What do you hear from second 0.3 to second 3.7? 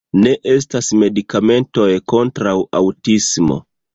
estas medikamentoj kontraŭ aŭtismo.